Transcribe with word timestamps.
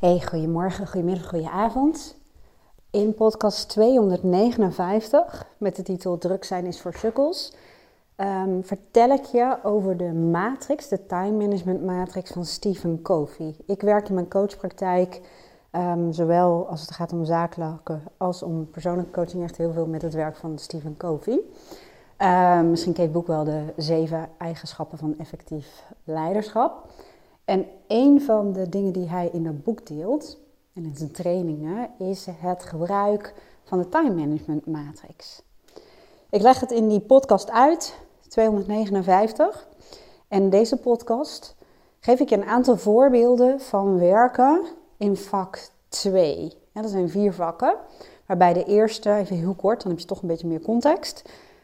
Hey, 0.00 0.20
goedemorgen, 0.20 0.86
goedemiddag, 0.86 1.28
goedenavond. 1.28 2.16
In 2.90 3.14
podcast 3.14 3.68
259 3.68 5.46
met 5.58 5.76
de 5.76 5.82
titel 5.82 6.18
Druk 6.18 6.44
zijn 6.44 6.66
is 6.66 6.80
voor 6.80 6.94
sukkels 6.94 7.52
um, 8.16 8.64
vertel 8.64 9.10
ik 9.10 9.24
je 9.24 9.56
over 9.62 9.96
de 9.96 10.12
matrix, 10.12 10.88
de 10.88 11.06
time 11.06 11.46
management 11.46 11.84
matrix 11.84 12.30
van 12.30 12.44
Stephen 12.44 13.02
Covey. 13.02 13.56
Ik 13.66 13.80
werk 13.80 14.08
in 14.08 14.14
mijn 14.14 14.28
coachpraktijk, 14.28 15.20
um, 15.72 16.12
zowel 16.12 16.68
als 16.68 16.80
het 16.80 16.90
gaat 16.90 17.12
om 17.12 17.24
zakelijke 17.24 17.98
als 18.16 18.42
om 18.42 18.70
persoonlijke 18.70 19.12
coaching, 19.12 19.42
echt 19.42 19.56
heel 19.56 19.72
veel 19.72 19.86
met 19.86 20.02
het 20.02 20.14
werk 20.14 20.36
van 20.36 20.58
Stephen 20.58 20.96
Covey. 20.96 21.40
Um, 22.18 22.70
misschien 22.70 22.92
ken 22.92 23.02
je 23.02 23.08
het 23.08 23.18
boek 23.18 23.26
wel 23.26 23.44
de 23.44 23.64
zeven 23.76 24.28
eigenschappen 24.38 24.98
van 24.98 25.14
effectief 25.18 25.84
leiderschap. 26.04 26.88
En 27.50 27.66
een 27.86 28.20
van 28.20 28.52
de 28.52 28.68
dingen 28.68 28.92
die 28.92 29.08
hij 29.08 29.28
in 29.32 29.44
dat 29.44 29.62
boek 29.62 29.86
deelt, 29.86 30.38
en 30.72 30.84
in 30.84 30.96
zijn 30.96 31.10
trainingen, 31.10 31.90
is 31.98 32.26
het 32.30 32.62
gebruik 32.62 33.34
van 33.64 33.78
de 33.78 33.88
time 33.88 34.14
management 34.14 34.66
matrix. 34.66 35.42
Ik 36.30 36.42
leg 36.42 36.60
het 36.60 36.70
in 36.70 36.88
die 36.88 37.00
podcast 37.00 37.50
uit, 37.50 37.94
259. 38.28 39.68
En 40.28 40.50
deze 40.50 40.76
podcast 40.76 41.56
geef 42.00 42.20
ik 42.20 42.28
je 42.28 42.36
een 42.36 42.44
aantal 42.44 42.76
voorbeelden 42.76 43.60
van 43.60 43.98
werken 43.98 44.62
in 44.96 45.16
vak 45.16 45.68
2. 45.88 46.52
Ja, 46.72 46.82
dat 46.82 46.90
zijn 46.90 47.08
vier 47.08 47.32
vakken, 47.32 47.76
waarbij 48.26 48.52
de 48.52 48.64
eerste, 48.64 49.14
even 49.14 49.36
heel 49.36 49.54
kort, 49.54 49.82
dan 49.82 49.90
heb 49.90 50.00
je 50.00 50.06
toch 50.06 50.22
een 50.22 50.28
beetje 50.28 50.48
meer 50.48 50.62
context, 50.62 51.22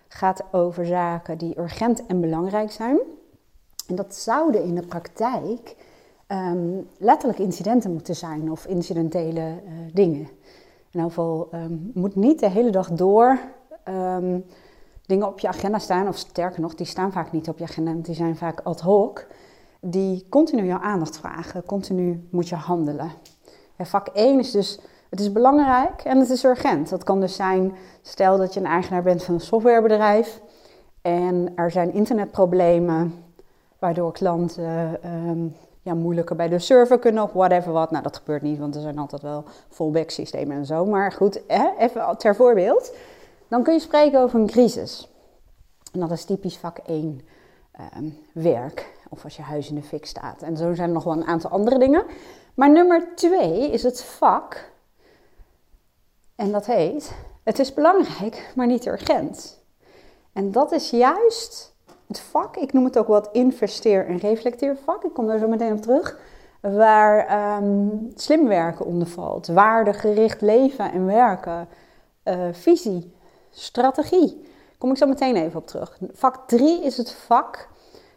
gaat 0.09 0.43
over 0.53 0.87
zaken 0.87 1.39
die 1.39 1.59
urgent 1.59 2.07
en 2.07 2.21
belangrijk 2.21 2.73
zijn. 2.73 2.99
En 3.87 3.95
dat 3.95 4.15
zouden 4.15 4.63
in 4.63 4.75
de 4.75 4.87
praktijk 4.87 5.77
um, 6.29 6.89
letterlijk 6.99 7.39
incidenten 7.39 7.93
moeten 7.93 8.17
zijn 8.17 8.51
of 8.51 8.67
incidentele 8.67 9.41
uh, 9.41 9.73
dingen. 9.93 10.29
In 10.91 11.03
ieder 11.03 11.09
geval 11.09 11.49
um, 11.55 11.91
moet 11.95 12.15
niet 12.15 12.41
de 12.41 12.49
hele 12.49 12.71
dag 12.71 12.91
door 12.91 13.39
um, 13.89 14.45
dingen 15.07 15.27
op 15.27 15.39
je 15.39 15.49
agenda 15.49 15.79
staan, 15.79 16.09
of 16.09 16.17
sterker 16.17 16.61
nog, 16.61 16.75
die 16.75 16.87
staan 16.87 17.13
vaak 17.13 17.33
niet 17.33 17.49
op 17.49 17.59
je 17.59 17.65
agenda, 17.65 17.93
die 17.93 18.15
zijn 18.15 18.37
vaak 18.37 18.61
ad 18.61 18.81
hoc, 18.81 19.27
die 19.81 20.27
continu 20.29 20.65
jouw 20.67 20.81
aandacht 20.81 21.19
vragen. 21.19 21.65
Continu 21.65 22.29
moet 22.31 22.49
je 22.49 22.55
handelen. 22.55 23.11
En 23.77 23.87
vak 23.87 24.09
1 24.09 24.39
is 24.39 24.51
dus, 24.51 24.81
het 25.11 25.21
is 25.21 25.33
belangrijk 25.33 26.01
en 26.05 26.19
het 26.19 26.31
is 26.31 26.45
urgent. 26.45 26.89
Dat 26.89 27.05
kan 27.05 27.21
dus 27.21 27.37
zijn, 27.37 27.73
stel 28.03 28.39
dat 28.39 28.55
je 28.55 28.61
een 28.61 28.67
eigenaar 28.67 29.03
bent 29.03 29.23
van 29.23 29.35
een 29.35 29.41
softwarebedrijf 29.41 30.41
en 31.03 31.53
er 31.55 31.71
zijn 31.71 31.93
internetproblemen 31.93 33.25
waardoor 33.79 34.13
klanten 34.13 34.99
um, 35.05 35.57
ja, 35.87 35.95
moeilijker 35.95 36.37
bij 36.37 36.49
de 36.49 36.59
server 36.59 36.99
kunnen 36.99 37.23
of 37.23 37.33
whatever 37.33 37.73
wat. 37.73 37.91
Nou, 37.91 38.03
dat 38.03 38.17
gebeurt 38.17 38.43
niet, 38.43 38.59
want 38.59 38.75
er 38.75 38.81
zijn 38.81 38.99
altijd 38.99 39.23
wel 39.23 39.45
fallback 39.69 40.11
systemen 40.11 40.57
en 40.57 40.67
zo. 40.67 40.87
Maar 40.87 41.13
goed, 41.13 41.41
hè, 41.47 41.69
even 41.79 42.19
ter 42.19 42.37
voorbeeld. 42.37 42.95
Dan 43.49 43.63
kun 43.63 43.73
je 43.73 43.81
spreken 43.81 44.21
over 44.21 44.41
een 44.41 44.47
crisis. 44.47 45.09
En 45.93 46.01
dat 46.01 46.11
is 46.11 46.25
typisch 46.25 46.57
vak 46.57 46.79
1 46.79 47.21
ehm, 47.73 48.09
werk. 48.33 48.95
Of 49.09 49.25
als 49.25 49.37
je 49.37 49.43
huis 49.43 49.69
in 49.69 49.75
de 49.75 49.83
fik 49.83 50.07
staat. 50.07 50.43
En 50.43 50.57
zo 50.57 50.75
zijn 50.75 50.89
er 50.89 50.95
nog 50.95 51.05
wel 51.05 51.13
een 51.13 51.27
aantal 51.27 51.51
andere 51.51 51.79
dingen. 51.79 52.05
Maar 52.55 52.71
nummer 52.71 53.09
2 53.15 53.71
is 53.71 53.83
het 53.83 54.03
vak. 54.03 54.71
En 56.35 56.53
dat 56.53 56.67
heet: 56.67 57.15
Het 57.43 57.59
is 57.59 57.75
belangrijk, 57.75 58.53
maar 58.57 58.67
niet 58.67 58.87
urgent. 58.87 59.61
En 60.33 60.53
dat 60.53 60.73
is 60.73 60.91
juist 60.91 61.76
het 62.07 62.21
vak. 62.21 62.57
Ik 62.57 62.73
noem 62.73 62.85
het 62.85 62.99
ook 62.99 63.07
wat 63.07 63.29
investeer- 63.33 64.07
en 64.07 64.17
reflecteervak. 64.17 65.05
Ik 65.05 65.13
kom 65.15 65.27
daar 65.27 65.39
zo 65.39 65.49
meteen 65.49 65.73
op 65.73 65.83
terug. 65.83 66.19
Waar 66.61 67.57
um, 67.59 68.11
slim 68.15 68.49
werken 68.49 68.87
onder 68.87 69.07
valt. 69.07 69.47
Waardegericht 69.47 70.41
leven 70.41 70.93
en 70.93 71.07
werken. 71.07 71.69
Uh, 72.25 72.35
visie, 72.53 73.15
strategie. 73.51 74.45
Kom 74.79 74.91
ik 74.91 74.97
zo 74.97 75.07
meteen 75.07 75.37
even 75.37 75.61
op 75.61 75.67
terug. 75.67 75.99
Vak 76.13 76.49
3 76.49 76.85
is 76.85 76.97
het 76.97 77.13
vak 77.13 77.69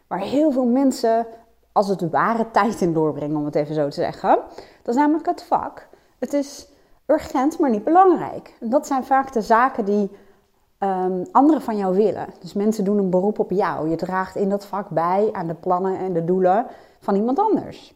waar 0.06 0.20
heel 0.20 0.50
veel 0.50 0.66
mensen 0.66 1.26
als 1.72 1.88
het 1.88 2.10
ware 2.10 2.50
tijd 2.50 2.80
in 2.80 2.92
doorbrengen, 2.92 3.36
om 3.36 3.44
het 3.44 3.54
even 3.54 3.74
zo 3.74 3.84
te 3.88 3.94
zeggen. 3.94 4.38
Dat 4.82 4.94
is 4.94 5.00
namelijk 5.00 5.26
het 5.26 5.42
vak. 5.42 5.88
Het 6.18 6.32
is 6.32 6.68
urgent, 7.06 7.58
maar 7.58 7.70
niet 7.70 7.84
belangrijk. 7.84 8.56
Dat 8.60 8.86
zijn 8.86 9.04
vaak 9.04 9.32
de 9.32 9.42
zaken 9.42 9.84
die 9.84 10.10
um, 10.82 11.26
anderen 11.30 11.62
van 11.62 11.76
jou 11.76 11.96
willen. 11.96 12.26
Dus 12.40 12.52
mensen 12.52 12.84
doen 12.84 12.98
een 12.98 13.10
beroep 13.10 13.38
op 13.38 13.50
jou. 13.50 13.88
Je 13.88 13.96
draagt 13.96 14.36
in 14.36 14.48
dat 14.48 14.66
vak 14.66 14.88
bij 14.88 15.28
aan 15.32 15.46
de 15.46 15.54
plannen 15.54 15.98
en 15.98 16.12
de 16.12 16.24
doelen 16.24 16.66
van 17.00 17.14
iemand 17.14 17.38
anders. 17.38 17.94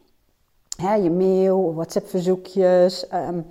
je 1.03 1.11
mail, 1.11 1.75
WhatsApp-verzoekjes, 1.75 3.07
um, 3.15 3.47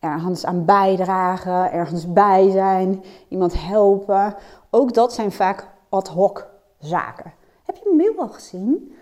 ergens 0.00 0.44
aan 0.44 0.64
bijdragen, 0.64 1.72
ergens 1.72 2.12
bij 2.12 2.50
zijn, 2.50 3.04
iemand 3.28 3.62
helpen. 3.66 4.34
Ook 4.70 4.94
dat 4.94 5.12
zijn 5.12 5.32
vaak 5.32 5.68
ad 5.88 6.08
hoc 6.08 6.46
zaken. 6.78 7.32
Heb 7.64 7.76
je 7.76 7.90
een 7.90 7.96
mail 7.96 8.18
al 8.18 8.28
gezien? 8.28 8.96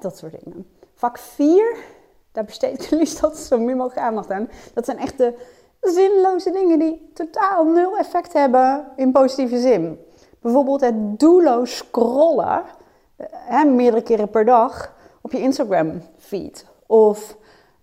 Dat 0.00 0.18
soort 0.18 0.44
dingen. 0.44 0.66
Vak 0.94 1.18
4, 1.18 1.76
daar 2.32 2.44
besteed 2.44 2.84
ik 2.84 2.90
liefst 2.98 3.36
zo 3.36 3.58
min 3.58 3.76
mogelijk 3.76 4.06
aandacht 4.06 4.30
aan. 4.30 4.48
Dat 4.74 4.84
zijn 4.84 4.98
echt 4.98 5.18
de 5.18 5.34
zinloze 5.80 6.50
dingen 6.50 6.78
die 6.78 7.10
totaal 7.14 7.64
nul 7.64 7.98
effect 7.98 8.32
hebben 8.32 8.86
in 8.96 9.12
positieve 9.12 9.60
zin. 9.60 9.98
Bijvoorbeeld 10.40 10.80
het 10.80 11.18
doelloos 11.18 11.76
scrollen, 11.76 12.62
hè, 13.32 13.64
meerdere 13.64 14.02
keren 14.02 14.30
per 14.30 14.44
dag, 14.44 14.92
op 15.20 15.32
je 15.32 15.40
Instagram 15.40 16.02
feed. 16.18 16.66
Of 16.86 17.36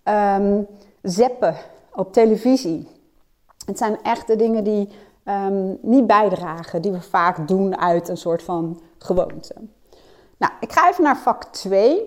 um, 0.04 0.66
zappen 1.02 1.54
op 1.92 2.12
televisie. 2.12 2.88
Het 3.66 3.78
zijn 3.78 4.02
echte 4.02 4.36
dingen 4.36 4.64
die 4.64 4.88
um, 5.24 5.78
niet 5.82 6.06
bijdragen, 6.06 6.82
die 6.82 6.92
we 6.92 7.02
vaak 7.02 7.48
doen 7.48 7.78
uit 7.78 8.08
een 8.08 8.16
soort 8.16 8.42
van 8.42 8.80
gewoonte. 8.98 9.54
Nou, 10.36 10.52
ik 10.60 10.72
ga 10.72 10.88
even 10.90 11.04
naar 11.04 11.16
vak 11.16 11.44
2, 11.44 12.02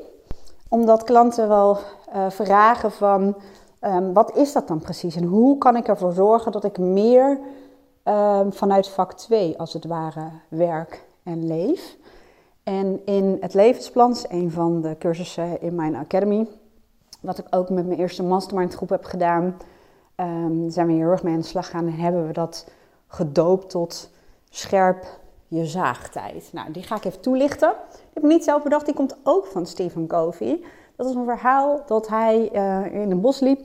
omdat 0.69 1.03
klanten 1.03 1.47
wel 1.47 1.77
uh, 2.15 2.29
vragen 2.29 2.91
van 2.91 3.35
um, 3.81 4.13
wat 4.13 4.37
is 4.37 4.53
dat 4.53 4.67
dan 4.67 4.79
precies 4.79 5.15
en 5.15 5.23
hoe 5.23 5.57
kan 5.57 5.75
ik 5.75 5.87
ervoor 5.87 6.13
zorgen 6.13 6.51
dat 6.51 6.63
ik 6.63 6.77
meer 6.77 7.39
um, 8.03 8.53
vanuit 8.53 8.87
vak 8.87 9.13
2 9.13 9.59
als 9.59 9.73
het 9.73 9.85
ware 9.85 10.29
werk 10.47 11.05
en 11.23 11.47
leef. 11.47 11.97
En 12.63 13.05
in 13.05 13.37
het 13.39 13.53
levensplan, 13.53 14.11
is 14.11 14.25
een 14.29 14.51
van 14.51 14.81
de 14.81 14.95
cursussen 14.99 15.61
in 15.61 15.75
mijn 15.75 15.95
academy, 15.95 16.47
wat 17.19 17.37
ik 17.37 17.45
ook 17.49 17.69
met 17.69 17.87
mijn 17.87 17.99
eerste 17.99 18.23
mastermind 18.23 18.73
groep 18.73 18.89
heb 18.89 19.03
gedaan, 19.03 19.57
um, 20.15 20.69
zijn 20.69 20.87
we 20.87 20.93
hier 20.93 21.01
heel 21.01 21.11
erg 21.11 21.23
mee 21.23 21.33
aan 21.33 21.39
de 21.39 21.45
slag 21.45 21.69
gaan 21.69 21.87
en 21.87 21.93
hebben 21.93 22.27
we 22.27 22.33
dat 22.33 22.67
gedoopt 23.07 23.69
tot 23.69 24.09
scherp 24.49 25.05
je 25.47 25.65
zaagtijd. 25.65 26.49
Nou, 26.53 26.71
die 26.71 26.83
ga 26.83 26.95
ik 26.95 27.05
even 27.05 27.21
toelichten. 27.21 27.73
Die 27.89 27.99
heb 28.13 28.23
ik 28.23 28.29
niet 28.29 28.43
zelf 28.43 28.63
bedacht, 28.63 28.85
die 28.85 28.95
komt 28.95 29.17
ook 29.23 29.45
van 29.45 29.65
Stephen 29.65 30.07
Covey. 30.07 30.63
Dat 30.95 31.09
is 31.09 31.15
een 31.15 31.25
verhaal 31.25 31.83
dat 31.85 32.07
hij 32.07 32.49
uh, 32.53 33.01
in 33.01 33.11
een 33.11 33.21
bos 33.21 33.39
liep 33.39 33.59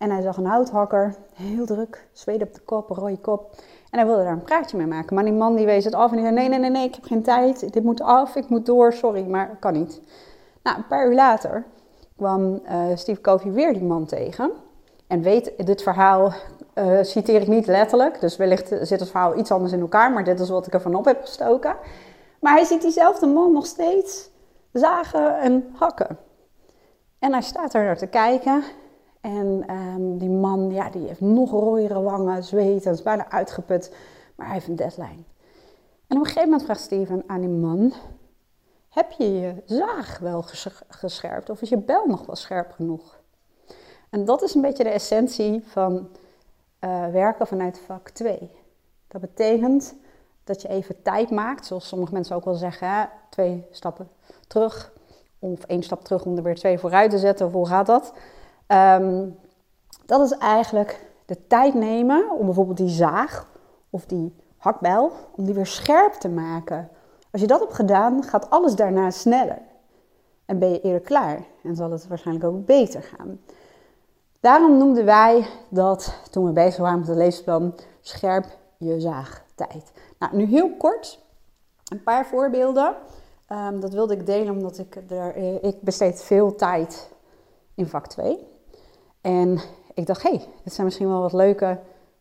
en 0.00 0.10
hij 0.10 0.22
zag 0.22 0.36
een 0.36 0.46
houthakker, 0.46 1.14
heel 1.34 1.66
druk, 1.66 2.08
zweet 2.12 2.42
op 2.42 2.54
de 2.54 2.60
kop, 2.60 2.90
een 2.90 2.96
rode 2.96 3.18
kop. 3.18 3.54
En 3.90 3.98
hij 3.98 4.06
wilde 4.06 4.22
daar 4.22 4.32
een 4.32 4.42
praatje 4.42 4.76
mee 4.76 4.86
maken. 4.86 5.14
Maar 5.14 5.24
die 5.24 5.32
man 5.32 5.56
die 5.56 5.66
wees 5.66 5.84
het 5.84 5.94
af 5.94 6.10
en 6.10 6.16
die 6.16 6.24
zei, 6.24 6.34
nee, 6.34 6.48
nee, 6.48 6.58
nee, 6.58 6.70
nee, 6.70 6.86
ik 6.86 6.94
heb 6.94 7.04
geen 7.04 7.22
tijd, 7.22 7.72
dit 7.72 7.82
moet 7.82 8.00
af, 8.00 8.36
ik 8.36 8.48
moet 8.48 8.66
door, 8.66 8.92
sorry, 8.92 9.26
maar 9.26 9.56
kan 9.58 9.72
niet. 9.72 10.00
Nou, 10.62 10.76
een 10.76 10.86
paar 10.86 11.06
uur 11.06 11.14
later 11.14 11.64
kwam 12.16 12.60
uh, 12.64 12.84
Steve 12.94 13.20
Covey 13.20 13.52
weer 13.52 13.72
die 13.72 13.82
man 13.82 14.06
tegen. 14.06 14.50
En 15.06 15.22
weet, 15.22 15.66
dit 15.66 15.82
verhaal 15.82 16.32
uh, 16.74 16.98
citeer 17.02 17.40
ik 17.40 17.48
niet 17.48 17.66
letterlijk, 17.66 18.20
dus 18.20 18.36
wellicht 18.36 18.68
zit 18.68 19.00
het 19.00 19.10
verhaal 19.10 19.38
iets 19.38 19.50
anders 19.50 19.72
in 19.72 19.80
elkaar, 19.80 20.12
maar 20.12 20.24
dit 20.24 20.40
is 20.40 20.48
wat 20.48 20.66
ik 20.66 20.72
ervan 20.72 20.94
op 20.94 21.04
heb 21.04 21.20
gestoken. 21.20 21.76
Maar 22.40 22.52
hij 22.52 22.64
ziet 22.64 22.82
diezelfde 22.82 23.26
man 23.26 23.52
nog 23.52 23.66
steeds 23.66 24.30
zagen 24.72 25.40
en 25.40 25.70
hakken. 25.74 26.18
En 27.18 27.32
hij 27.32 27.42
staat 27.42 27.74
er 27.74 27.84
naar 27.84 27.98
te 27.98 28.06
kijken. 28.06 28.62
En 29.20 29.74
um, 29.74 30.18
die 30.18 30.28
man, 30.28 30.70
ja, 30.70 30.90
die 30.90 31.06
heeft 31.06 31.20
nog 31.20 31.50
rooiere 31.50 32.02
wangen, 32.02 32.44
zweet 32.44 32.86
en 32.86 32.92
is 32.92 33.02
bijna 33.02 33.30
uitgeput. 33.30 33.94
Maar 34.34 34.46
hij 34.46 34.54
heeft 34.54 34.68
een 34.68 34.76
deadline. 34.76 35.24
En 36.06 36.16
op 36.16 36.22
een 36.22 36.24
gegeven 36.24 36.42
moment 36.42 36.62
vraagt 36.62 36.80
Steven 36.80 37.22
aan 37.26 37.40
die 37.40 37.48
man: 37.48 37.92
Heb 38.88 39.10
je 39.10 39.32
je 39.40 39.54
zaag 39.64 40.18
wel 40.18 40.44
gescherpt? 40.88 41.50
Of 41.50 41.62
is 41.62 41.68
je 41.68 41.76
bel 41.76 42.06
nog 42.06 42.26
wel 42.26 42.36
scherp 42.36 42.72
genoeg? 42.72 43.20
En 44.10 44.24
dat 44.24 44.42
is 44.42 44.54
een 44.54 44.60
beetje 44.60 44.84
de 44.84 44.90
essentie 44.90 45.62
van 45.66 46.08
uh, 46.80 47.06
werken 47.06 47.46
vanuit 47.46 47.78
vak 47.78 48.08
2. 48.08 48.50
Dat 49.08 49.20
betekent 49.20 49.94
dat 50.44 50.62
je 50.62 50.68
even 50.68 51.02
tijd 51.02 51.30
maakt, 51.30 51.66
zoals 51.66 51.88
sommige 51.88 52.12
mensen 52.12 52.36
ook 52.36 52.44
wel 52.44 52.54
zeggen, 52.54 53.10
twee 53.30 53.66
stappen 53.70 54.08
terug. 54.46 54.92
Of 55.38 55.64
één 55.64 55.82
stap 55.82 56.04
terug 56.04 56.24
om 56.24 56.36
er 56.36 56.42
weer 56.42 56.54
twee 56.54 56.78
vooruit 56.78 57.10
te 57.10 57.18
zetten. 57.18 57.46
Of 57.46 57.52
hoe 57.52 57.66
gaat 57.66 57.86
dat? 57.86 58.12
Um, 58.72 59.38
dat 60.06 60.20
is 60.20 60.38
eigenlijk 60.38 61.06
de 61.26 61.46
tijd 61.46 61.74
nemen 61.74 62.30
om 62.30 62.44
bijvoorbeeld 62.44 62.76
die 62.76 62.88
zaag 62.88 63.48
of 63.90 64.06
die 64.06 64.34
hakbijl, 64.56 65.12
om 65.36 65.44
die 65.44 65.54
weer 65.54 65.66
scherp 65.66 66.12
te 66.12 66.28
maken. 66.28 66.88
Als 67.30 67.40
je 67.40 67.46
dat 67.46 67.60
hebt 67.60 67.74
gedaan, 67.74 68.22
gaat 68.22 68.50
alles 68.50 68.74
daarna 68.74 69.10
sneller. 69.10 69.62
En 70.44 70.58
ben 70.58 70.68
je 70.70 70.80
eerder 70.80 71.00
klaar 71.00 71.44
en 71.62 71.76
zal 71.76 71.90
het 71.90 72.08
waarschijnlijk 72.08 72.46
ook 72.46 72.66
beter 72.66 73.02
gaan. 73.02 73.40
Daarom 74.40 74.76
noemden 74.76 75.04
wij 75.04 75.46
dat, 75.68 76.14
toen 76.30 76.44
we 76.44 76.52
bezig 76.52 76.80
waren 76.80 76.98
met 76.98 77.08
het 77.08 77.16
leesplan, 77.16 77.74
scherp 78.00 78.46
je 78.76 79.00
zaagtijd. 79.00 79.92
Nou, 80.18 80.36
nu 80.36 80.44
heel 80.44 80.76
kort, 80.76 81.20
een 81.88 82.02
paar 82.02 82.26
voorbeelden. 82.26 82.94
Um, 83.48 83.80
dat 83.80 83.92
wilde 83.92 84.14
ik 84.14 84.26
delen 84.26 84.54
omdat 84.54 84.78
ik 84.78 84.96
er, 85.08 85.36
ik 85.64 85.80
besteed 85.80 86.22
veel 86.22 86.54
tijd 86.54 87.10
in 87.74 87.86
vak 87.86 88.06
2. 88.06 88.48
En 89.20 89.60
ik 89.94 90.06
dacht, 90.06 90.22
hé, 90.22 90.30
hey, 90.30 90.44
dit 90.64 90.72
zijn 90.72 90.86
misschien 90.86 91.08
wel 91.08 91.20
wat 91.20 91.32
leuke 91.32 91.78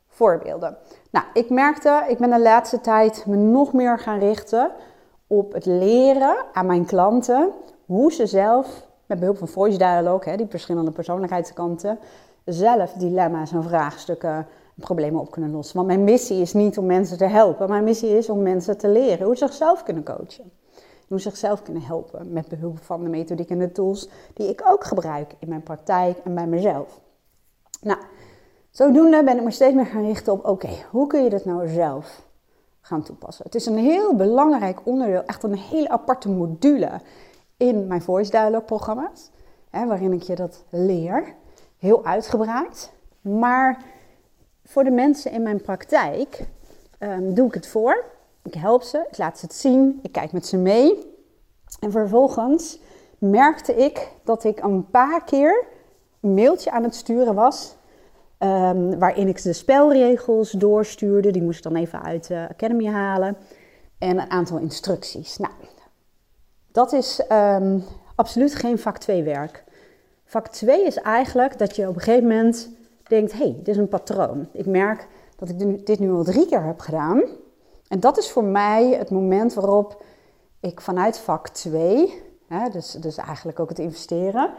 voorbeelden. 0.07 0.77
Nou, 1.11 1.25
ik 1.33 1.49
merkte, 1.49 2.05
ik 2.07 2.17
ben 2.17 2.29
de 2.29 2.39
laatste 2.39 2.81
tijd 2.81 3.25
me 3.25 3.35
nog 3.35 3.73
meer 3.73 3.99
gaan 3.99 4.19
richten 4.19 4.71
op 5.27 5.53
het 5.53 5.65
leren 5.65 6.35
aan 6.53 6.65
mijn 6.65 6.85
klanten 6.85 7.51
hoe 7.85 8.11
ze 8.11 8.25
zelf, 8.25 8.87
met 9.05 9.19
behulp 9.19 9.37
van 9.37 9.47
voice 9.47 9.77
dialogue, 9.77 10.31
hè, 10.31 10.37
die 10.37 10.47
verschillende 10.49 10.91
persoonlijkheidskanten, 10.91 11.99
zelf 12.45 12.91
dilemma's 12.91 13.51
en 13.51 13.63
vraagstukken 13.63 14.29
en 14.29 14.45
problemen 14.75 15.21
op 15.21 15.31
kunnen 15.31 15.51
lossen. 15.51 15.75
Want 15.75 15.87
mijn 15.87 16.03
missie 16.03 16.41
is 16.41 16.53
niet 16.53 16.77
om 16.77 16.85
mensen 16.85 17.17
te 17.17 17.25
helpen, 17.25 17.69
mijn 17.69 17.83
missie 17.83 18.17
is 18.17 18.29
om 18.29 18.41
mensen 18.41 18.77
te 18.77 18.87
leren 18.89 19.25
hoe 19.25 19.37
ze 19.37 19.45
zichzelf 19.45 19.83
kunnen 19.83 20.03
coachen. 20.03 20.51
Hoe 21.09 21.19
ze 21.19 21.29
zichzelf 21.29 21.61
kunnen 21.61 21.83
helpen 21.83 22.33
met 22.33 22.47
behulp 22.47 22.83
van 22.83 23.03
de 23.03 23.09
methodiek 23.09 23.49
en 23.49 23.59
de 23.59 23.71
tools 23.71 24.09
die 24.33 24.49
ik 24.49 24.61
ook 24.65 24.83
gebruik 24.83 25.35
in 25.39 25.49
mijn 25.49 25.63
praktijk 25.63 26.17
en 26.23 26.35
bij 26.35 26.47
mezelf. 26.47 26.99
Nou, 27.81 27.99
zodoende 28.69 29.23
ben 29.23 29.37
ik 29.37 29.43
me 29.43 29.51
steeds 29.51 29.75
meer 29.75 29.85
gaan 29.85 30.05
richten 30.05 30.33
op, 30.33 30.45
oké, 30.45 30.69
hoe 30.91 31.07
kun 31.07 31.23
je 31.23 31.29
dit 31.29 31.45
nou 31.45 31.67
zelf 31.67 32.25
gaan 32.81 33.03
toepassen? 33.03 33.45
Het 33.45 33.55
is 33.55 33.65
een 33.65 33.77
heel 33.77 34.15
belangrijk 34.15 34.79
onderdeel, 34.83 35.23
echt 35.23 35.43
een 35.43 35.57
hele 35.57 35.89
aparte 35.89 36.29
module 36.29 37.01
in 37.57 37.87
mijn 37.87 38.01
Voice 38.01 38.31
Dialogue 38.31 38.61
programma's, 38.61 39.29
hè, 39.69 39.87
waarin 39.87 40.13
ik 40.13 40.21
je 40.21 40.35
dat 40.35 40.63
leer. 40.69 41.35
Heel 41.77 42.05
uitgebreid. 42.05 42.91
Maar 43.21 43.83
voor 44.63 44.83
de 44.83 44.91
mensen 44.91 45.31
in 45.31 45.43
mijn 45.43 45.61
praktijk 45.61 46.47
um, 46.99 47.33
doe 47.33 47.47
ik 47.47 47.53
het 47.53 47.67
voor. 47.67 48.05
Ik 48.43 48.53
help 48.53 48.81
ze, 48.81 49.05
ik 49.11 49.17
laat 49.17 49.39
ze 49.39 49.45
het 49.45 49.55
zien, 49.55 49.99
ik 50.01 50.11
kijk 50.11 50.31
met 50.31 50.45
ze 50.45 50.57
mee. 50.57 51.17
En 51.79 51.91
vervolgens 51.91 52.79
merkte 53.17 53.75
ik 53.75 54.07
dat 54.23 54.43
ik 54.43 54.59
een 54.63 54.89
paar 54.89 55.23
keer 55.23 55.65
een 56.21 56.33
mailtje 56.33 56.71
aan 56.71 56.83
het 56.83 56.95
sturen 56.95 57.35
was. 57.35 57.77
Um, 58.39 58.99
waarin 58.99 59.27
ik 59.27 59.43
de 59.43 59.53
spelregels 59.53 60.51
doorstuurde. 60.51 61.31
Die 61.31 61.41
moest 61.41 61.57
ik 61.57 61.63
dan 61.63 61.75
even 61.75 62.01
uit 62.01 62.27
de 62.27 62.47
Academy 62.49 62.85
halen. 62.85 63.37
En 63.97 64.19
een 64.19 64.31
aantal 64.31 64.57
instructies. 64.57 65.37
Nou, 65.37 65.53
dat 66.71 66.93
is 66.93 67.23
um, 67.31 67.83
absoluut 68.15 68.55
geen 68.55 68.79
vak 68.79 68.97
2 68.97 69.23
werk. 69.23 69.63
Vak 70.25 70.47
2 70.47 70.85
is 70.85 70.95
eigenlijk 70.95 71.57
dat 71.57 71.75
je 71.75 71.87
op 71.87 71.95
een 71.95 72.01
gegeven 72.01 72.27
moment 72.27 72.69
denkt: 73.07 73.31
hé, 73.31 73.37
hey, 73.37 73.55
dit 73.57 73.67
is 73.67 73.77
een 73.77 73.87
patroon. 73.87 74.47
Ik 74.53 74.65
merk 74.65 75.07
dat 75.35 75.49
ik 75.49 75.85
dit 75.85 75.99
nu 75.99 76.11
al 76.11 76.23
drie 76.23 76.45
keer 76.45 76.63
heb 76.63 76.79
gedaan. 76.79 77.23
En 77.89 77.99
dat 77.99 78.17
is 78.17 78.31
voor 78.31 78.43
mij 78.43 78.89
het 78.89 79.11
moment 79.11 79.53
waarop 79.53 80.03
ik 80.59 80.81
vanuit 80.81 81.19
vak 81.19 81.47
2, 81.47 82.21
hè, 82.47 82.69
dus, 82.69 82.91
dus 82.91 83.17
eigenlijk 83.17 83.59
ook 83.59 83.69
het 83.69 83.79
investeren, 83.79 84.51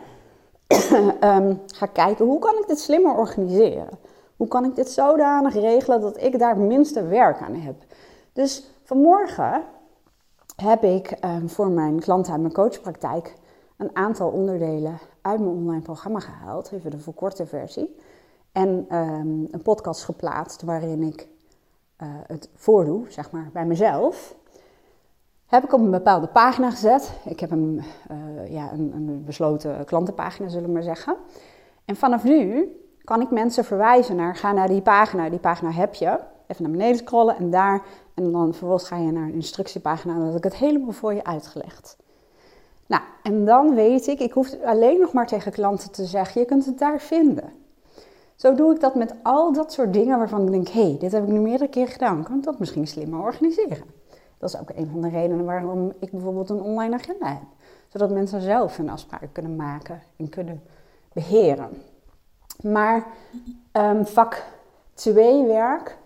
um, 1.23 1.61
ga 1.79 1.87
kijken 1.87 2.25
hoe 2.25 2.38
kan 2.38 2.59
ik 2.59 2.67
dit 2.67 2.79
slimmer 2.79 3.15
organiseren? 3.15 3.88
Hoe 4.37 4.49
kan 4.49 4.65
ik 4.65 4.75
dit 4.75 4.91
zodanig 4.91 5.55
regelen 5.55 6.00
dat 6.00 6.23
ik 6.23 6.38
daar 6.38 6.59
minste 6.59 7.06
werk 7.06 7.41
aan 7.41 7.55
heb? 7.55 7.75
Dus 8.32 8.71
vanmorgen 8.85 9.62
heb 10.56 10.85
ik 10.85 11.17
um, 11.25 11.49
voor 11.49 11.69
mijn 11.71 12.00
klanten 12.00 12.33
uit 12.33 12.41
mijn 12.41 12.55
coachpraktijk 12.55 13.35
een 13.76 13.91
aantal 13.93 14.31
onderdelen 14.31 14.99
uit 15.23 15.41
mijn 15.41 15.53
online 15.53 15.83
programma 15.83 16.21
gehaald, 16.21 16.73
even 16.73 16.91
de 16.91 16.99
verkorte 16.99 17.47
versie. 17.47 17.97
En 18.53 18.87
um, 18.97 19.49
een 19.50 19.62
podcast 19.62 20.05
geplaatst 20.05 20.62
waarin 20.62 21.03
ik 21.03 21.29
uh, 22.02 22.08
het 22.26 22.49
voordoe, 22.55 23.05
zeg 23.08 23.31
maar, 23.31 23.50
bij 23.52 23.64
mezelf. 23.64 24.35
Heb 25.47 25.64
ik 25.64 25.73
op 25.73 25.81
een 25.81 25.91
bepaalde 25.91 26.26
pagina 26.26 26.70
gezet. 26.70 27.12
Ik 27.25 27.41
heb 27.41 27.50
een, 27.50 27.82
uh, 28.11 28.52
ja, 28.52 28.73
een, 28.73 28.93
een, 28.94 29.25
besloten 29.25 29.85
klantenpagina, 29.85 30.49
zullen 30.49 30.67
we 30.67 30.73
maar 30.73 30.82
zeggen. 30.82 31.17
En 31.85 31.97
vanaf 31.97 32.25
nu 32.25 32.69
kan 33.05 33.20
ik 33.20 33.31
mensen 33.31 33.64
verwijzen 33.64 34.17
naar, 34.17 34.37
ga 34.37 34.52
naar 34.52 34.69
die 34.69 34.82
pagina, 34.82 35.29
die 35.29 35.38
pagina 35.38 35.70
heb 35.70 35.94
je. 35.94 36.19
Even 36.47 36.62
naar 36.62 36.73
beneden 36.73 36.97
scrollen 36.97 37.37
en 37.37 37.50
daar, 37.50 37.82
en 38.14 38.32
dan 38.32 38.55
vervolgens 38.55 38.88
ga 38.88 38.97
je 38.97 39.12
naar 39.12 39.29
een 39.29 39.35
instructiepagina 39.35 40.14
dan 40.14 40.26
heb 40.26 40.37
ik 40.37 40.44
het 40.44 40.56
helemaal 40.56 40.93
voor 40.93 41.14
je 41.14 41.25
uitgelegd. 41.25 41.97
Nou, 42.87 43.02
en 43.23 43.44
dan 43.44 43.75
weet 43.75 44.06
ik, 44.06 44.20
ik 44.20 44.32
hoef 44.32 44.62
alleen 44.64 45.00
nog 45.00 45.12
maar 45.12 45.26
tegen 45.26 45.52
klanten 45.52 45.91
te 45.91 46.05
zeggen, 46.05 46.41
je 46.41 46.47
kunt 46.47 46.67
het 46.67 46.79
daar 46.79 47.00
vinden. 47.00 47.52
Zo 48.41 48.55
doe 48.55 48.75
ik 48.75 48.81
dat 48.81 48.95
met 48.95 49.15
al 49.23 49.53
dat 49.53 49.73
soort 49.73 49.93
dingen 49.93 50.19
waarvan 50.19 50.45
ik 50.45 50.51
denk, 50.51 50.69
hé, 50.69 50.83
hey, 50.83 50.97
dit 50.99 51.13
heb 51.13 51.23
ik 51.23 51.29
nu 51.29 51.41
meerdere 51.41 51.71
keer 51.71 51.89
gedaan, 51.89 52.23
kan 52.23 52.37
ik 52.37 52.43
dat 52.43 52.59
misschien 52.59 52.87
slimmer 52.87 53.21
organiseren? 53.21 53.85
Dat 54.39 54.55
is 54.55 54.61
ook 54.61 54.71
een 54.75 54.89
van 54.91 55.01
de 55.01 55.09
redenen 55.09 55.45
waarom 55.45 55.93
ik 55.99 56.11
bijvoorbeeld 56.11 56.51
een 56.51 56.63
online 56.63 56.95
agenda 56.95 57.27
heb. 57.27 57.43
Zodat 57.89 58.11
mensen 58.11 58.41
zelf 58.41 58.77
hun 58.77 58.91
afspraken 58.91 59.33
kunnen 59.33 59.57
maken 59.57 60.03
en 60.17 60.29
kunnen 60.29 60.63
beheren. 61.13 61.83
Maar 62.63 63.07
um, 63.73 64.07
vak 64.07 64.45
2 64.95 65.47
werk 65.47 65.99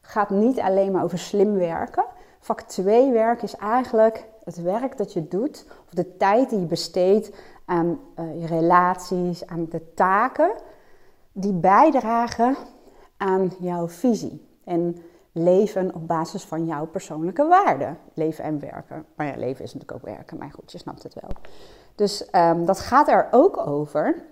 gaat 0.00 0.30
niet 0.30 0.60
alleen 0.60 0.92
maar 0.92 1.04
over 1.04 1.18
slim 1.18 1.54
werken. 1.54 2.04
Vak 2.40 2.60
2 2.60 3.12
werk 3.12 3.42
is 3.42 3.56
eigenlijk 3.56 4.24
het 4.44 4.62
werk 4.62 4.96
dat 4.96 5.12
je 5.12 5.28
doet, 5.28 5.66
of 5.86 5.90
de 5.90 6.16
tijd 6.16 6.50
die 6.50 6.60
je 6.60 6.66
besteedt 6.66 7.30
aan 7.64 8.00
uh, 8.18 8.40
je 8.40 8.46
relaties, 8.46 9.46
aan 9.46 9.66
de 9.70 9.94
taken, 9.94 10.50
die 11.32 11.52
bijdragen 11.52 12.56
aan 13.16 13.52
jouw 13.58 13.88
visie. 13.88 14.48
En 14.64 14.96
leven 15.32 15.94
op 15.94 16.08
basis 16.08 16.44
van 16.44 16.66
jouw 16.66 16.86
persoonlijke 16.86 17.46
waarden. 17.46 17.98
Leven 18.14 18.44
en 18.44 18.60
werken. 18.60 19.04
Maar 19.14 19.26
ja, 19.26 19.36
leven 19.36 19.64
is 19.64 19.74
natuurlijk 19.74 19.92
ook 19.92 20.14
werken, 20.14 20.38
maar 20.38 20.50
goed, 20.50 20.72
je 20.72 20.78
snapt 20.78 21.02
het 21.02 21.14
wel. 21.14 21.30
Dus 21.94 22.28
um, 22.32 22.66
dat 22.66 22.80
gaat 22.80 23.08
er 23.08 23.28
ook 23.30 23.66
over 23.66 24.24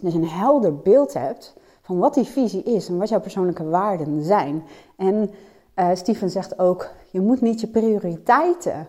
je 0.00 0.12
een 0.12 0.28
helder 0.28 0.76
beeld 0.76 1.14
hebt 1.14 1.54
van 1.82 1.98
wat 1.98 2.14
die 2.14 2.24
visie 2.24 2.62
is 2.62 2.88
en 2.88 2.98
wat 2.98 3.08
jouw 3.08 3.20
persoonlijke 3.20 3.64
waarden 3.64 4.22
zijn. 4.22 4.64
En 4.96 5.30
uh, 5.76 5.90
Steven 5.94 6.30
zegt 6.30 6.58
ook, 6.58 6.88
je 7.10 7.20
moet 7.20 7.40
niet 7.40 7.60
je 7.60 7.66
prioriteiten 7.66 8.88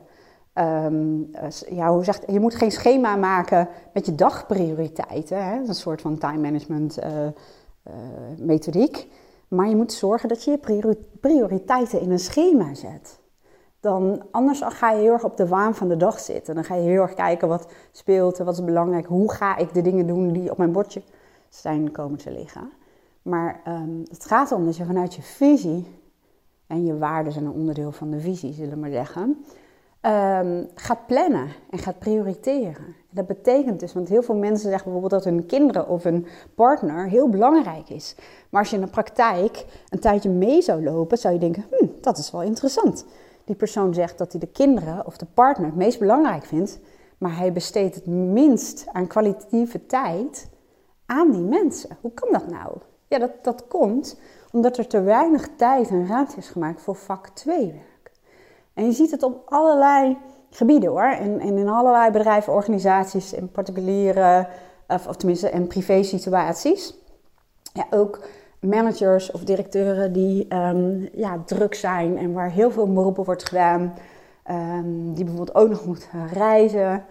Um, 0.59 1.29
ja, 1.69 1.91
hoe 1.91 2.03
zegt, 2.03 2.23
je 2.27 2.39
moet 2.39 2.55
geen 2.55 2.71
schema 2.71 3.15
maken 3.15 3.67
met 3.93 4.05
je 4.05 4.15
dagprioriteiten. 4.15 5.45
Hè? 5.45 5.57
Een 5.57 5.75
soort 5.75 6.01
van 6.01 6.17
time 6.17 6.37
management 6.37 6.99
uh, 6.99 7.23
uh, 7.23 7.93
methodiek. 8.37 9.07
Maar 9.47 9.69
je 9.69 9.75
moet 9.75 9.93
zorgen 9.93 10.29
dat 10.29 10.43
je 10.43 10.51
je 10.51 10.97
prioriteiten 11.19 12.01
in 12.01 12.11
een 12.11 12.19
schema 12.19 12.73
zet. 12.73 13.19
Dan, 13.79 14.23
anders 14.31 14.61
ga 14.65 14.91
je 14.91 15.01
heel 15.01 15.11
erg 15.11 15.23
op 15.23 15.37
de 15.37 15.47
waan 15.47 15.75
van 15.75 15.87
de 15.87 15.97
dag 15.97 16.19
zitten. 16.19 16.55
Dan 16.55 16.63
ga 16.63 16.75
je 16.75 16.81
heel 16.81 17.01
erg 17.01 17.13
kijken 17.13 17.47
wat 17.47 17.67
speelt, 17.91 18.37
wat 18.37 18.53
is 18.53 18.63
belangrijk. 18.63 19.05
Hoe 19.05 19.31
ga 19.31 19.57
ik 19.57 19.73
de 19.73 19.81
dingen 19.81 20.07
doen 20.07 20.31
die 20.31 20.51
op 20.51 20.57
mijn 20.57 20.71
bordje 20.71 21.01
zijn 21.49 21.91
komen 21.91 22.17
te 22.17 22.31
liggen. 22.31 22.71
Maar 23.21 23.61
um, 23.67 24.03
het 24.09 24.25
gaat 24.25 24.51
erom 24.51 24.65
dat 24.65 24.77
je 24.77 24.85
vanuit 24.85 25.13
je 25.13 25.21
visie, 25.21 25.87
en 26.67 26.85
je 26.85 26.97
waarden 26.97 27.33
zijn 27.33 27.45
een 27.45 27.51
onderdeel 27.51 27.91
van 27.91 28.09
de 28.09 28.19
visie, 28.19 28.53
zullen 28.53 28.73
we 28.73 28.79
maar 28.79 28.91
zeggen 28.91 29.45
um, 30.07 30.69
gaat 30.75 31.05
plannen 31.07 31.49
en 31.69 31.79
gaat 31.79 31.99
prioriteren. 31.99 32.95
Dat 33.09 33.27
betekent 33.27 33.79
dus, 33.79 33.93
want 33.93 34.09
heel 34.09 34.21
veel 34.21 34.35
mensen 34.35 34.69
zeggen 34.69 34.91
bijvoorbeeld 34.91 35.23
dat 35.23 35.33
hun 35.33 35.45
kinderen 35.45 35.87
of 35.87 36.03
hun 36.03 36.27
partner 36.55 37.07
heel 37.07 37.29
belangrijk 37.29 37.89
is. 37.89 38.15
Maar 38.49 38.61
als 38.61 38.69
je 38.69 38.75
in 38.75 38.81
de 38.81 38.91
praktijk 38.91 39.65
een 39.89 39.99
tijdje 39.99 40.29
mee 40.29 40.61
zou 40.61 40.83
lopen, 40.83 41.17
zou 41.17 41.33
je 41.33 41.39
denken, 41.39 41.65
hm, 41.69 41.85
dat 42.01 42.17
is 42.17 42.31
wel 42.31 42.41
interessant. 42.41 43.05
Die 43.45 43.55
persoon 43.55 43.93
zegt 43.93 44.17
dat 44.17 44.31
hij 44.31 44.39
de 44.39 44.47
kinderen 44.47 45.05
of 45.05 45.17
de 45.17 45.25
partner 45.33 45.65
het 45.65 45.75
meest 45.75 45.99
belangrijk 45.99 46.45
vindt, 46.45 46.79
maar 47.17 47.37
hij 47.37 47.53
besteedt 47.53 47.95
het 47.95 48.05
minst 48.07 48.85
aan 48.91 49.07
kwalitatieve 49.07 49.85
tijd 49.85 50.49
aan 51.05 51.31
die 51.31 51.41
mensen. 51.41 51.97
Hoe 52.01 52.11
kan 52.13 52.31
dat 52.31 52.47
nou? 52.47 52.77
Ja, 53.07 53.19
dat, 53.19 53.31
dat 53.41 53.67
komt 53.67 54.19
omdat 54.51 54.77
er 54.77 54.87
te 54.87 55.01
weinig 55.01 55.49
tijd 55.55 55.89
en 55.89 56.07
ruimte 56.07 56.37
is 56.37 56.49
gemaakt 56.49 56.81
voor 56.81 56.95
vak 56.95 57.27
2 57.27 57.57
werk. 57.71 57.96
En 58.77 58.85
je 58.85 58.91
ziet 58.91 59.11
het 59.11 59.23
op 59.23 59.41
allerlei 59.45 60.17
gebieden 60.49 60.89
hoor. 60.89 61.11
En, 61.19 61.39
en 61.39 61.57
in 61.57 61.67
allerlei 61.67 62.11
bedrijven, 62.11 62.53
organisaties, 62.53 63.33
in 63.33 63.51
particuliere, 63.51 64.47
of, 64.87 65.07
of 65.07 65.15
tenminste 65.15 65.49
in 65.49 65.67
privé 65.67 66.03
situaties. 66.03 66.97
Ja, 67.73 67.85
ook 67.89 68.19
managers 68.59 69.31
of 69.31 69.43
directeuren 69.43 70.13
die 70.13 70.55
um, 70.55 71.09
ja, 71.13 71.41
druk 71.45 71.73
zijn 71.73 72.17
en 72.17 72.33
waar 72.33 72.51
heel 72.51 72.71
veel 72.71 72.93
beroepen 72.93 73.23
wordt 73.23 73.47
gedaan. 73.47 73.93
Um, 74.51 75.13
die 75.13 75.25
bijvoorbeeld 75.25 75.57
ook 75.57 75.69
nog 75.69 75.85
moeten 75.85 76.27
reizen. 76.33 77.05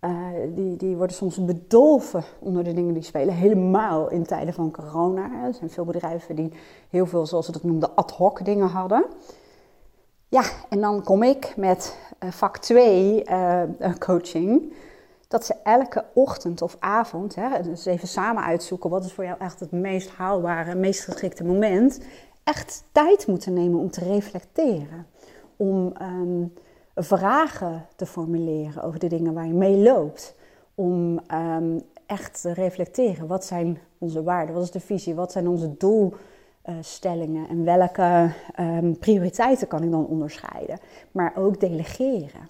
Uh, 0.00 0.10
die, 0.54 0.76
die 0.76 0.96
worden 0.96 1.16
soms 1.16 1.44
bedolven 1.44 2.24
onder 2.38 2.64
de 2.64 2.72
dingen 2.72 2.94
die 2.94 3.02
spelen. 3.02 3.34
Helemaal 3.34 4.10
in 4.10 4.22
tijden 4.22 4.54
van 4.54 4.70
corona. 4.70 5.30
Er 5.44 5.54
zijn 5.54 5.70
veel 5.70 5.84
bedrijven 5.84 6.36
die 6.36 6.52
heel 6.90 7.06
veel, 7.06 7.26
zoals 7.26 7.46
ze 7.46 7.52
dat 7.52 7.62
noemden, 7.62 7.94
ad 7.94 8.10
hoc 8.10 8.44
dingen 8.44 8.68
hadden. 8.68 9.04
Ja, 10.30 10.42
en 10.68 10.80
dan 10.80 11.02
kom 11.02 11.22
ik 11.22 11.56
met 11.56 11.98
uh, 12.24 12.30
vak 12.30 12.58
2 12.58 13.24
uh, 13.24 13.62
eh, 13.62 13.94
coaching. 13.98 14.72
dat 15.28 15.44
ze 15.44 15.54
elke 15.62 16.04
ochtend 16.14 16.62
of 16.62 16.76
avond, 16.78 17.34
hè, 17.34 17.62
dus 17.62 17.86
even 17.86 18.08
samen 18.08 18.42
uitzoeken 18.42 18.90
wat 18.90 19.04
is 19.04 19.12
voor 19.12 19.24
jou 19.24 19.36
echt 19.38 19.60
het 19.60 19.72
meest 19.72 20.10
haalbare, 20.10 20.74
meest 20.74 21.04
geschikte 21.04 21.44
moment, 21.44 22.00
echt 22.44 22.84
tijd 22.92 23.26
moeten 23.26 23.52
nemen 23.52 23.80
om 23.80 23.90
te 23.90 24.04
reflecteren. 24.04 25.06
Om 25.56 25.92
ehm, 25.98 26.44
vragen 26.94 27.86
te 27.96 28.06
formuleren 28.06 28.82
over 28.82 28.98
de 28.98 29.08
dingen 29.08 29.34
waar 29.34 29.46
je 29.46 29.54
mee 29.54 29.76
loopt. 29.76 30.34
Om 30.74 31.20
um, 31.34 31.82
echt 32.06 32.40
te 32.40 32.52
reflecteren. 32.52 33.26
Wat 33.26 33.44
zijn 33.44 33.78
onze 33.98 34.22
waarden? 34.22 34.54
Wat 34.54 34.64
is 34.64 34.70
de 34.70 34.80
visie? 34.80 35.14
Wat 35.14 35.32
zijn 35.32 35.48
onze 35.48 35.76
doelstellingen? 35.76 36.36
En 37.48 37.64
welke 37.64 38.30
um, 38.60 38.98
prioriteiten 38.98 39.68
kan 39.68 39.82
ik 39.82 39.90
dan 39.90 40.06
onderscheiden? 40.06 40.78
Maar 41.12 41.32
ook 41.36 41.60
delegeren. 41.60 42.48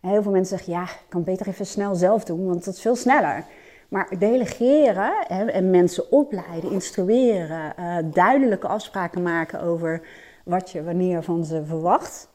heel 0.00 0.22
veel 0.22 0.32
mensen 0.32 0.58
zeggen, 0.58 0.74
ja, 0.74 0.82
ik 0.82 1.06
kan 1.08 1.24
beter 1.24 1.48
even 1.48 1.66
snel 1.66 1.94
zelf 1.94 2.24
doen, 2.24 2.46
want 2.46 2.64
dat 2.64 2.74
is 2.74 2.80
veel 2.80 2.96
sneller. 2.96 3.44
Maar 3.88 4.18
delegeren 4.18 5.12
hè, 5.26 5.44
en 5.44 5.70
mensen 5.70 6.12
opleiden, 6.12 6.70
instrueren, 6.70 7.72
uh, 7.78 7.96
duidelijke 8.12 8.68
afspraken 8.68 9.22
maken 9.22 9.60
over 9.60 10.02
wat 10.44 10.70
je 10.70 10.84
wanneer 10.84 11.22
van 11.22 11.44
ze 11.44 11.64
verwacht. 11.64 12.28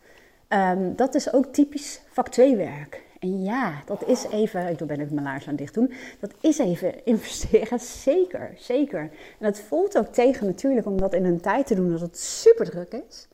Um, 0.50 0.96
dat 0.96 1.16
is 1.16 1.34
ook 1.34 1.46
typisch 1.46 2.02
vak 2.12 2.30
2 2.30 2.56
werk. 2.56 3.02
En 3.24 3.42
ja, 3.42 3.82
dat 3.86 4.08
is 4.08 4.25
even, 4.25 4.68
ik 4.68 4.77
ben 4.77 5.00
even 5.00 5.13
mijn 5.13 5.25
laars 5.25 5.48
aan 5.48 5.56
dicht 5.56 5.74
doen, 5.74 5.94
dat 6.20 6.34
is 6.39 6.58
even 6.58 7.06
investeren, 7.06 7.80
zeker, 7.80 8.53
zeker. 8.58 9.00
En 9.39 9.46
het 9.46 9.60
voelt 9.60 9.98
ook 9.98 10.08
tegen 10.08 10.46
natuurlijk 10.46 10.88
om 10.88 10.98
dat 10.98 11.13
in 11.13 11.25
een 11.25 11.42
tijd 11.42 11.68
te 11.68 11.75
doen 11.75 11.89
dat 11.89 12.01
het 12.01 12.18
super 12.18 12.65
druk 12.65 12.94
is. 13.08 13.27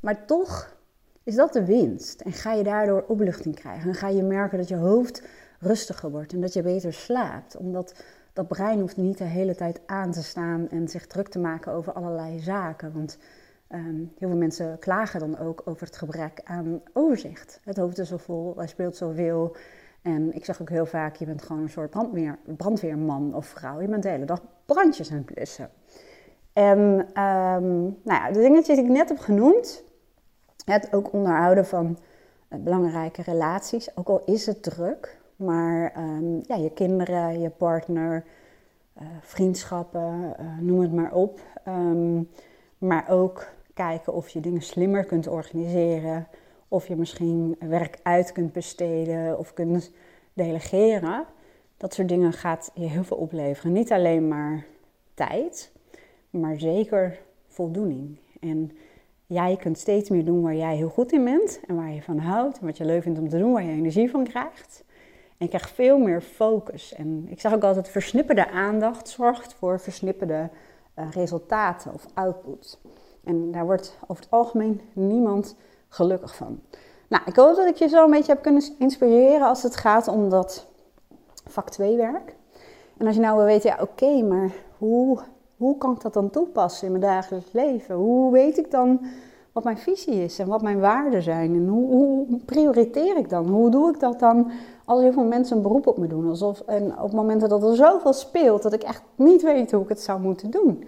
Maar 0.00 0.26
toch 0.26 0.76
is 1.22 1.34
dat 1.34 1.52
de 1.52 1.64
winst 1.64 2.20
en 2.20 2.32
ga 2.32 2.52
je 2.52 2.62
daardoor 2.62 3.04
opluchting 3.08 3.54
krijgen 3.54 3.88
en 3.88 3.94
ga 3.94 4.08
je 4.08 4.22
merken 4.22 4.58
dat 4.58 4.68
je 4.68 4.76
hoofd 4.76 5.22
rustiger 5.58 6.10
wordt 6.10 6.32
en 6.32 6.40
dat 6.40 6.52
je 6.52 6.62
beter 6.62 6.92
slaapt. 6.92 7.56
Omdat 7.56 7.94
dat 8.32 8.48
brein 8.48 8.80
hoeft 8.80 8.96
niet 8.96 9.18
de 9.18 9.24
hele 9.24 9.54
tijd 9.54 9.80
aan 9.86 10.12
te 10.12 10.22
staan 10.22 10.68
en 10.68 10.88
zich 10.88 11.06
druk 11.06 11.28
te 11.28 11.38
maken 11.38 11.72
over 11.72 11.92
allerlei 11.92 12.38
zaken. 12.38 12.92
Want 12.92 13.18
um, 13.68 14.12
heel 14.18 14.28
veel 14.28 14.38
mensen 14.38 14.78
klagen 14.78 15.20
dan 15.20 15.38
ook 15.38 15.62
over 15.64 15.86
het 15.86 15.96
gebrek 15.96 16.40
aan 16.44 16.80
overzicht. 16.92 17.60
Het 17.64 17.76
hoofd 17.76 17.98
is 17.98 18.08
zo 18.08 18.16
vol, 18.16 18.54
hij 18.56 18.66
speelt 18.66 18.96
zoveel. 18.96 19.56
En 20.02 20.34
ik 20.34 20.44
zeg 20.44 20.60
ook 20.60 20.70
heel 20.70 20.86
vaak, 20.86 21.16
je 21.16 21.26
bent 21.26 21.42
gewoon 21.42 21.62
een 21.62 21.68
soort 21.68 21.90
brandweer, 21.90 22.38
brandweerman 22.56 23.34
of 23.34 23.46
vrouw. 23.46 23.80
Je 23.80 23.88
bent 23.88 24.02
de 24.02 24.08
hele 24.08 24.24
dag 24.24 24.42
brandjes 24.66 25.12
aan 25.12 25.24
blussen. 25.24 25.70
En 26.52 26.78
um, 27.22 27.96
nou 28.02 28.20
ja, 28.20 28.30
de 28.30 28.40
dingetjes 28.40 28.76
die 28.76 28.84
ik 28.84 28.90
net 28.90 29.08
heb 29.08 29.18
genoemd, 29.18 29.84
het 30.64 30.92
ook 30.92 31.12
onderhouden 31.12 31.66
van 31.66 31.98
uh, 32.50 32.58
belangrijke 32.58 33.22
relaties, 33.22 33.96
ook 33.96 34.08
al 34.08 34.22
is 34.24 34.46
het 34.46 34.62
druk, 34.62 35.20
maar 35.36 35.98
um, 35.98 36.40
ja, 36.42 36.56
je 36.56 36.72
kinderen, 36.72 37.40
je 37.40 37.50
partner, 37.50 38.24
uh, 39.00 39.08
vriendschappen, 39.20 40.34
uh, 40.40 40.58
noem 40.60 40.80
het 40.80 40.92
maar 40.92 41.12
op. 41.12 41.40
Maar 42.78 43.08
ook 43.08 43.46
kijken 43.78 44.12
of 44.12 44.28
je 44.28 44.40
dingen 44.40 44.62
slimmer 44.62 45.04
kunt 45.04 45.28
organiseren. 45.28 46.26
Of 46.68 46.88
je 46.88 46.96
misschien 46.96 47.56
werk 47.58 47.98
uit 48.02 48.32
kunt 48.32 48.52
besteden 48.52 49.38
of 49.38 49.54
kunt 49.54 49.90
delegeren. 50.32 51.24
Dat 51.76 51.94
soort 51.94 52.08
dingen 52.08 52.32
gaat 52.32 52.70
je 52.74 52.86
heel 52.86 53.04
veel 53.04 53.16
opleveren. 53.16 53.72
Niet 53.72 53.92
alleen 53.92 54.28
maar 54.28 54.64
tijd, 55.14 55.72
maar 56.30 56.58
zeker 56.58 57.18
voldoening. 57.46 58.18
En 58.40 58.70
jij 59.26 59.56
kunt 59.56 59.78
steeds 59.78 60.10
meer 60.10 60.24
doen 60.24 60.42
waar 60.42 60.54
jij 60.54 60.76
heel 60.76 60.88
goed 60.88 61.12
in 61.12 61.24
bent 61.24 61.60
en 61.66 61.76
waar 61.76 61.92
je 61.92 62.02
van 62.02 62.18
houdt. 62.18 62.58
En 62.58 62.66
wat 62.66 62.76
je 62.76 62.84
leuk 62.84 63.02
vindt 63.02 63.18
om 63.18 63.28
te 63.28 63.38
doen, 63.38 63.52
waar 63.52 63.64
je 63.64 63.70
energie 63.70 64.10
van 64.10 64.24
krijgt. 64.24 64.84
En 65.28 65.46
je 65.46 65.48
krijgt 65.48 65.70
veel 65.70 65.98
meer 65.98 66.20
focus. 66.20 66.94
En 66.94 67.26
ik 67.28 67.40
zeg 67.40 67.54
ook 67.54 67.62
altijd, 67.64 67.88
versnipperde 67.88 68.50
aandacht 68.50 69.08
zorgt 69.08 69.54
voor 69.54 69.80
versnipperde 69.80 70.50
uh, 70.98 71.10
resultaten 71.10 71.94
of 71.94 72.06
output. 72.14 72.78
En 73.24 73.52
daar 73.52 73.64
wordt 73.64 73.96
over 74.06 74.22
het 74.22 74.32
algemeen 74.32 74.80
niemand 74.92 75.56
gelukkig 75.88 76.36
van. 76.36 76.60
Nou, 77.08 77.22
ik 77.26 77.36
hoop 77.36 77.56
dat 77.56 77.66
ik 77.66 77.76
je 77.76 77.88
zo 77.88 78.04
een 78.04 78.10
beetje 78.10 78.32
heb 78.32 78.42
kunnen 78.42 78.62
inspireren 78.78 79.46
als 79.48 79.62
het 79.62 79.76
gaat 79.76 80.08
om 80.08 80.30
dat 80.30 80.66
vak 81.46 81.70
2 81.70 81.96
werk. 81.96 82.36
En 82.96 83.06
als 83.06 83.14
je 83.14 83.20
nou 83.20 83.36
wil 83.36 83.46
weten, 83.46 83.70
ja 83.70 83.78
oké, 83.82 84.22
maar 84.22 84.52
hoe, 84.78 85.18
hoe 85.56 85.78
kan 85.78 85.92
ik 85.92 86.00
dat 86.00 86.12
dan 86.12 86.30
toepassen 86.30 86.86
in 86.86 86.92
mijn 86.92 87.04
dagelijks 87.04 87.52
leven? 87.52 87.94
Hoe 87.94 88.32
weet 88.32 88.58
ik 88.58 88.70
dan 88.70 89.00
wat 89.52 89.64
mijn 89.64 89.78
visie 89.78 90.24
is 90.24 90.38
en 90.38 90.48
wat 90.48 90.62
mijn 90.62 90.80
waarden 90.80 91.22
zijn? 91.22 91.54
En 91.54 91.66
hoe, 91.66 91.90
hoe 91.90 92.26
prioriteer 92.44 93.16
ik 93.16 93.28
dan? 93.28 93.48
Hoe 93.48 93.70
doe 93.70 93.90
ik 93.90 94.00
dat 94.00 94.20
dan 94.20 94.50
als 94.84 95.00
heel 95.00 95.12
veel 95.12 95.24
mensen 95.24 95.56
een 95.56 95.62
beroep 95.62 95.86
op 95.86 95.98
me 95.98 96.06
doen? 96.06 96.28
Alsof, 96.28 96.60
en 96.60 97.00
op 97.00 97.12
momenten 97.12 97.48
dat 97.48 97.62
er 97.62 97.76
zoveel 97.76 98.12
speelt 98.12 98.62
dat 98.62 98.72
ik 98.72 98.82
echt 98.82 99.02
niet 99.14 99.42
weet 99.42 99.72
hoe 99.72 99.82
ik 99.82 99.88
het 99.88 100.00
zou 100.00 100.20
moeten 100.20 100.50
doen. 100.50 100.84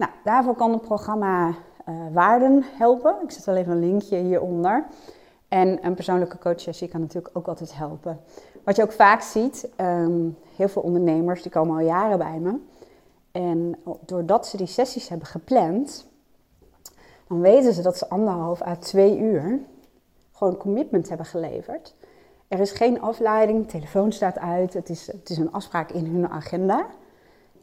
Nou, 0.00 0.12
daarvoor 0.24 0.54
kan 0.54 0.72
het 0.72 0.82
programma 0.82 1.48
uh, 1.48 1.54
Waarden 2.12 2.64
helpen. 2.76 3.16
Ik 3.22 3.30
zet 3.30 3.44
wel 3.44 3.56
even 3.56 3.72
een 3.72 3.80
linkje 3.80 4.16
hieronder. 4.16 4.86
En 5.48 5.86
een 5.86 5.94
persoonlijke 5.94 6.38
coachsessie 6.38 6.88
kan 6.88 7.00
natuurlijk 7.00 7.36
ook 7.36 7.48
altijd 7.48 7.76
helpen. 7.76 8.20
Wat 8.64 8.76
je 8.76 8.82
ook 8.82 8.92
vaak 8.92 9.20
ziet, 9.20 9.68
um, 9.80 10.36
heel 10.56 10.68
veel 10.68 10.82
ondernemers 10.82 11.42
die 11.42 11.50
komen 11.50 11.76
al 11.76 11.84
jaren 11.84 12.18
bij 12.18 12.38
me. 12.38 12.58
En 13.32 13.78
doordat 14.06 14.46
ze 14.46 14.56
die 14.56 14.66
sessies 14.66 15.08
hebben 15.08 15.26
gepland, 15.26 16.06
dan 17.28 17.40
weten 17.40 17.72
ze 17.72 17.82
dat 17.82 17.96
ze 17.96 18.08
anderhalf 18.08 18.62
à 18.62 18.76
twee 18.76 19.18
uur 19.18 19.60
gewoon 20.32 20.52
een 20.52 20.58
commitment 20.58 21.08
hebben 21.08 21.26
geleverd. 21.26 21.94
Er 22.48 22.60
is 22.60 22.70
geen 22.70 23.00
afleiding, 23.00 23.60
de 23.60 23.72
telefoon 23.72 24.12
staat 24.12 24.38
uit, 24.38 24.74
het 24.74 24.88
is, 24.88 25.06
het 25.06 25.30
is 25.30 25.38
een 25.38 25.52
afspraak 25.52 25.90
in 25.90 26.06
hun 26.06 26.28
agenda. 26.28 26.86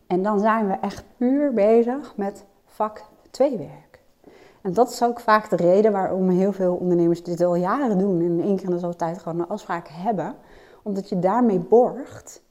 En 0.07 0.23
dan 0.23 0.39
zijn 0.39 0.67
we 0.67 0.73
echt 0.73 1.03
puur 1.17 1.53
bezig 1.53 2.13
met 2.15 2.45
vak 2.65 3.03
2 3.31 3.57
werk. 3.57 3.87
En 4.61 4.73
dat 4.73 4.89
is 4.89 5.03
ook 5.03 5.19
vaak 5.19 5.49
de 5.49 5.55
reden 5.55 5.91
waarom 5.91 6.29
heel 6.29 6.51
veel 6.51 6.75
ondernemers 6.75 7.23
dit 7.23 7.41
al 7.41 7.55
jaren 7.55 7.97
doen. 7.97 8.21
En 8.21 8.41
één 8.41 8.55
keer 8.55 8.65
in 8.65 8.71
de 8.71 8.79
zoveel 8.79 8.95
tijd 8.95 9.17
gewoon 9.17 9.39
een 9.39 9.47
afspraak 9.47 9.87
hebben. 9.91 10.35
Omdat 10.83 11.09
je 11.09 11.19
daarmee 11.19 11.59
borgt 11.59 12.41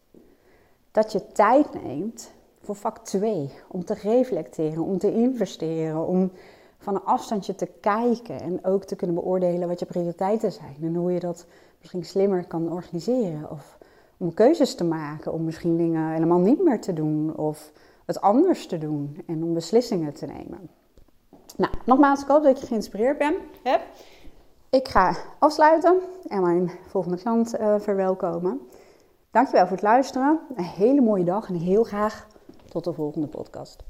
dat 0.91 1.13
je 1.13 1.27
tijd 1.27 1.83
neemt 1.83 2.31
voor 2.61 2.75
vak 2.75 2.99
2. 2.99 3.51
Om 3.69 3.85
te 3.85 3.95
reflecteren, 3.95 4.83
om 4.83 4.99
te 4.99 5.15
investeren, 5.15 6.07
om 6.07 6.31
van 6.79 6.95
een 6.95 7.05
afstandje 7.05 7.55
te 7.55 7.69
kijken. 7.81 8.41
En 8.41 8.65
ook 8.65 8.85
te 8.85 8.97
kunnen 8.97 9.17
beoordelen 9.17 9.69
wat 9.69 9.79
je 9.81 9.87
prioriteiten 9.87 10.53
zijn. 10.53 10.77
En 10.83 10.95
hoe 10.95 11.13
je 11.13 11.21
dat 11.21 11.47
misschien 11.79 12.05
slimmer 12.05 12.47
kan 12.47 12.73
organiseren. 12.73 13.51
Of 13.51 13.76
om 14.17 14.35
keuzes 14.35 14.75
te 14.75 14.85
maken, 14.85 15.33
om 15.33 15.45
misschien 15.45 15.77
dingen 15.77 16.11
helemaal 16.13 16.39
niet 16.39 16.63
meer 16.63 16.81
te 16.81 16.93
doen 16.93 17.37
of 17.37 17.73
het 18.05 18.21
anders 18.21 18.67
te 18.67 18.79
doen 18.79 19.23
en 19.27 19.43
om 19.43 19.55
beslissingen 19.55 20.13
te 20.13 20.27
nemen. 20.27 20.71
Nou, 21.57 21.73
nogmaals, 21.85 22.23
ik 22.23 22.29
hoop 22.29 22.43
dat 22.43 22.61
je 22.61 22.67
geïnspireerd 22.67 23.19
bent. 23.19 23.37
Hebt. 23.63 23.85
Ik 24.71 24.89
ga 24.89 25.17
afsluiten 25.39 25.99
en 26.29 26.43
mijn 26.43 26.71
volgende 26.87 27.17
klant 27.17 27.61
uh, 27.61 27.75
verwelkomen. 27.79 28.61
Dankjewel 29.31 29.67
voor 29.67 29.77
het 29.77 29.85
luisteren. 29.85 30.41
Een 30.57 30.65
hele 30.65 31.01
mooie 31.01 31.25
dag 31.25 31.49
en 31.49 31.55
heel 31.55 31.85
graag 31.85 32.27
tot 32.69 32.85
de 32.85 32.93
volgende 32.93 33.27
podcast. 33.27 33.85